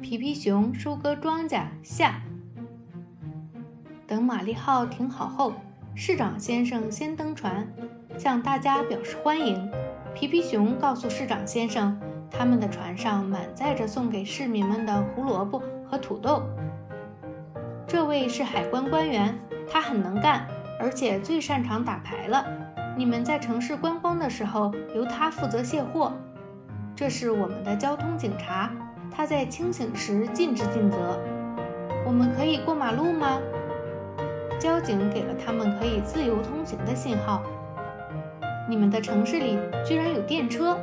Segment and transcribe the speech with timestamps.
[0.00, 2.22] 皮皮熊收割庄稼下。
[4.06, 5.52] 等玛丽号停好后，
[5.94, 7.66] 市长先生先登船，
[8.16, 9.70] 向大家表示欢迎。
[10.14, 11.98] 皮皮熊告诉市长先生，
[12.30, 16.42] 他们的船上满载着送给市民们的胡萝卜和土豆。
[17.86, 19.36] 这位是海关官员，
[19.70, 20.46] 他很能干，
[20.80, 22.46] 而且最擅长打牌了。
[22.96, 26.12] 你们在城市观光的时候，由他负责卸货。
[26.94, 28.72] 这是我们的交通警察。
[29.10, 31.18] 他在清醒时尽职尽责。
[32.06, 33.38] 我们可以过马路吗？
[34.58, 37.42] 交警给了他们可以自由通行的信号。
[38.68, 40.76] 你们的城市里居然有电车，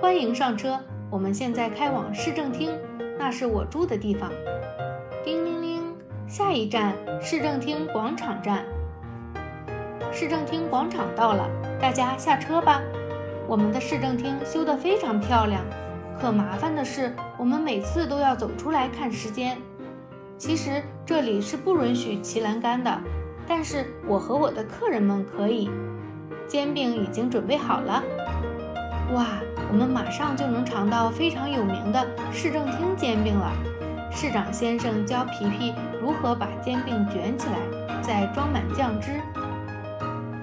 [0.00, 0.78] 欢迎上车。
[1.10, 2.70] 我们现在开往市政厅，
[3.18, 4.30] 那是我住的地方。
[5.22, 5.94] 叮铃铃，
[6.26, 8.64] 下一站市政厅广场站。
[10.10, 11.48] 市政厅广场到了，
[11.80, 12.80] 大家下车吧。
[13.46, 15.62] 我们的市政厅修得非常漂亮。
[16.22, 19.58] 可麻烦的是，我们每次都要走出来看时间。
[20.38, 22.96] 其实这里是不允许骑栏杆的，
[23.44, 25.68] 但是我和我的客人们可以。
[26.46, 28.00] 煎饼已经准备好了。
[29.14, 29.26] 哇，
[29.68, 33.52] 我们马上就能尝到非常有名的市政厅煎饼了。
[34.12, 37.56] 市长先生教皮皮如何把煎饼卷起来，
[38.00, 39.20] 再装满酱汁。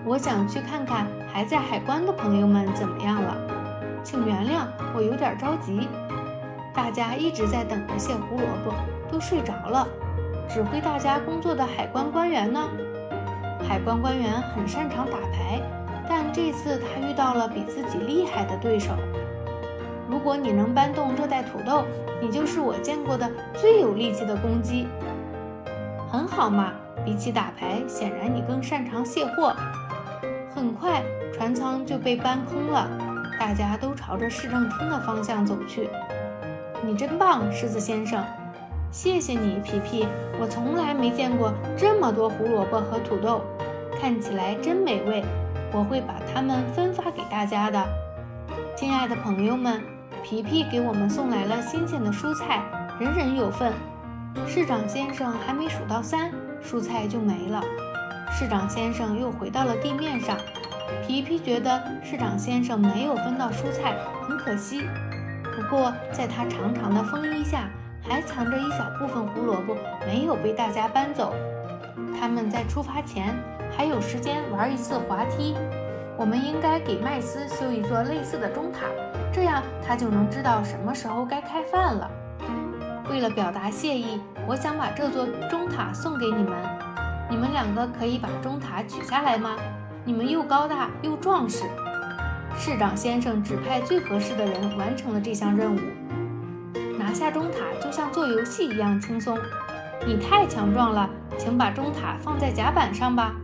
[0.04, 3.38] 我想去看看还在海关的朋友们怎么样了。
[4.04, 5.88] 请原谅，我有点着急。
[6.74, 8.74] 大家一直在等着卸胡萝卜，
[9.12, 9.88] 都睡着了。
[10.48, 12.68] 指挥大家工作的海关官员呢？
[13.68, 15.62] 海关官员很擅长打牌，
[16.08, 18.94] 但这次他遇到了比自己厉害的对手。
[20.10, 21.84] 如果你能搬动这袋土豆，
[22.20, 24.88] 你就是我见过的最有力气的公鸡。
[26.10, 26.74] 很好嘛，
[27.06, 29.56] 比起打牌，显然你更擅长卸货。
[30.56, 32.88] 很快，船舱就被搬空了。
[33.40, 35.90] 大家都朝着市政厅的方向走去。
[36.86, 38.22] 你真棒，狮子先生！
[38.92, 40.06] 谢谢你，皮皮。
[40.42, 43.42] 我从来没见过这么多胡萝卜和土豆，
[44.00, 45.24] 看起来真美味。
[45.72, 47.82] 我会把它们分发给大家的。
[48.76, 49.82] 亲爱的朋友们，
[50.22, 52.62] 皮皮给我们送来了新鲜的蔬菜，
[53.00, 53.72] 人人有份。
[54.48, 57.64] 市长先生还没数到三，蔬菜就没了。
[58.32, 60.38] 市长先生又回到了地面上。
[61.06, 63.96] 皮皮觉得市长先生没有分到蔬菜，
[64.28, 64.82] 很可惜。
[65.56, 67.70] 不过，在他长长的风衣下，
[68.02, 71.34] 还藏着一小部分胡萝卜，没有被大家搬走。
[72.20, 73.36] 他们在出发前
[73.76, 75.56] 还有时间玩一次滑梯。
[76.18, 78.88] 我们应该给麦斯修一座类似的钟塔，
[79.32, 82.10] 这样他就能知道什么时候该开饭了。
[83.10, 86.52] 为了表达谢意，我想把这座钟塔送给你们。
[87.30, 89.56] 你们两个可以把钟塔取下来吗？
[90.10, 91.66] 你们又高大又壮实，
[92.58, 95.80] 市长先生指派最合适的人完成了这项任务。
[96.98, 99.38] 拿下钟塔就像做游戏一样轻松。
[100.08, 103.36] 你太强壮了，请把钟塔放在甲板上吧。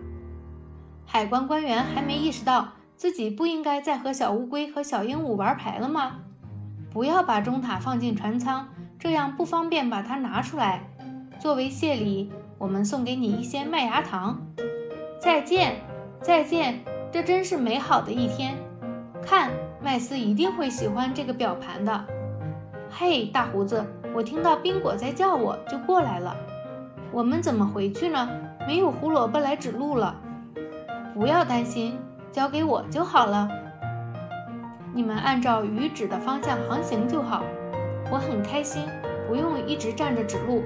[1.05, 6.13] 海关官员还没意识到自己不应该再和小乌龟和小鹦鹉玩牌了吗？
[6.91, 10.81] 不要把钟塔放进船舱，这样不方便把它拿出来。
[11.39, 14.41] 作为谢礼，我们送给你一些麦芽糖。
[15.21, 15.75] 再见。
[16.25, 16.79] 再见，
[17.11, 18.55] 这真是美好的一天。
[19.21, 22.03] 看，麦斯一定会喜欢这个表盘的。
[22.89, 26.35] 嘿，大胡子，我听到宾果在叫我，就过来了。
[27.11, 28.27] 我们怎么回去呢？
[28.65, 30.15] 没有胡萝卜来指路了。
[31.13, 31.95] 不要担心，
[32.31, 33.47] 交给我就好了。
[34.95, 37.43] 你们按照鱼指的方向航行就好。
[38.11, 38.81] 我很开心，
[39.27, 40.63] 不用一直站着指路，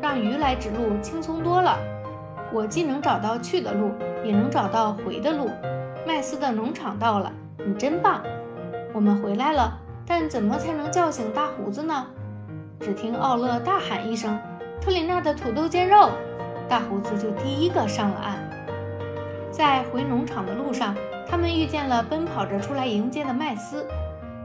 [0.00, 1.76] 让鱼来指路轻松多了。
[2.52, 3.90] 我既能找到去的路。
[4.24, 5.50] 也能找到回的路。
[6.06, 8.22] 麦斯的农场到了，你真棒！
[8.92, 9.76] 我们回来了，
[10.06, 12.06] 但怎么才能叫醒大胡子呢？
[12.78, 14.38] 只听奥勒大喊一声
[14.80, 16.10] ：“特里娜的土豆煎肉！”
[16.70, 18.38] 大胡子就第一个上了岸。
[19.50, 20.94] 在回农场的路上，
[21.28, 23.84] 他们遇见了奔跑着出来迎接的麦斯。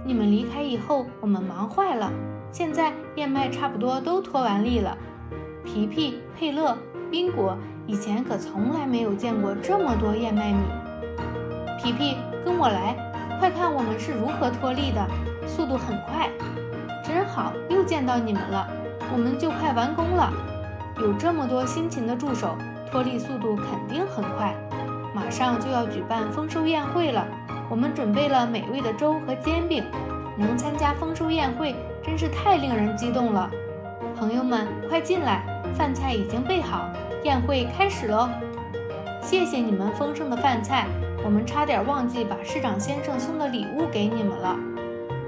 [0.04, 2.12] 你们离开以后，我们忙坏了。
[2.52, 4.98] 现在燕麦差不多都脱完粒了。
[5.64, 6.76] 皮皮、佩勒、
[7.12, 7.56] 宾果。
[7.88, 10.60] 以前可从来没有见过这么多燕麦米。
[11.82, 12.94] 皮皮，跟我来，
[13.40, 15.08] 快看我们是如何脱粒的，
[15.48, 16.30] 速度很快。
[17.02, 18.68] 真好，又见到你们了，
[19.14, 20.34] 我们就快完工了。
[21.00, 22.58] 有这么多辛勤的助手，
[22.92, 24.54] 脱粒速度肯定很快。
[25.16, 27.26] 马上就要举办丰收宴会了，
[27.70, 29.86] 我们准备了美味的粥和煎饼。
[30.38, 31.74] 能参加丰收宴会
[32.04, 33.50] 真是太令人激动了。
[34.20, 35.42] 朋友们，快进来，
[35.74, 36.90] 饭菜已经备好。
[37.24, 38.30] 宴会开始喽！
[39.22, 40.86] 谢谢你们丰盛的饭菜，
[41.26, 44.56] 我们差点忘记把市长先生送的礼物给你们了。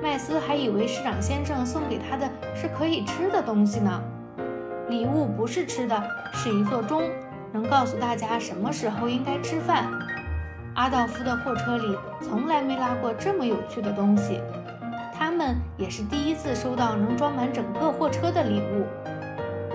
[0.01, 4.01] 麦斯还以为市长先生送给他的是可以吃的东西呢。
[4.88, 6.01] 礼物不是吃的，
[6.31, 7.01] 是一座钟，
[7.51, 9.89] 能告诉大家什么时候应该吃饭。
[10.75, 14.39] 阿道夫的货车里从来没拉过这么有趣的东西，
[15.13, 18.86] 他们也是第一次收到能装满整个货车的礼物。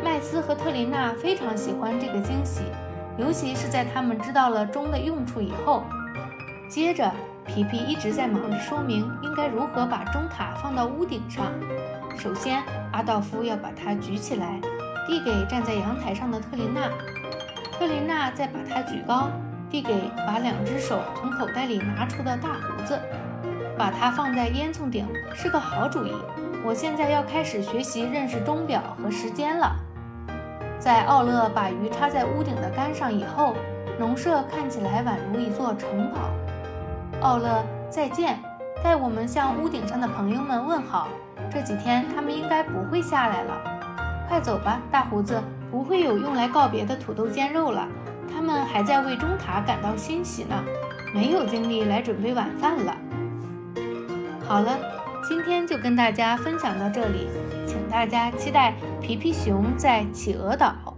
[0.04, 2.60] 麦斯和特琳娜非常喜欢这个惊喜，
[3.16, 5.82] 尤其是在他们知道了钟的用处以后。
[6.68, 7.10] 接着，
[7.46, 11.46] 皮皮一直在忙着说明应该如何把钟塔放到屋顶上。
[12.18, 12.62] 首先，
[12.92, 14.60] 阿道夫要把它举起来。
[15.06, 16.88] 递给站在阳台上的特琳娜，
[17.72, 19.28] 特琳娜再把它举高，
[19.70, 22.98] 递给把两只手从口袋里拿出的大胡子，
[23.76, 26.12] 把它放在烟囱顶是个好主意。
[26.64, 29.76] 我现在要开始学习认识钟表和时间了。
[30.84, 33.54] 在奥勒把鱼插在屋顶的杆上以后，
[33.98, 36.28] 农舍看起来宛如一座城堡。
[37.22, 38.38] 奥勒，再见！
[38.82, 41.08] 代我们向屋顶上的朋友们问好。
[41.50, 43.54] 这几天他们应该不会下来了。
[44.28, 45.42] 快走吧，大胡子！
[45.70, 47.88] 不会有用来告别的土豆煎肉了。
[48.30, 50.54] 他们还在为钟塔感到欣喜呢，
[51.14, 52.94] 没有精力来准备晚饭了。
[54.46, 54.76] 好了，
[55.26, 57.28] 今天就跟大家分享到这里，
[57.66, 60.93] 请大家期待皮皮熊在企鹅岛。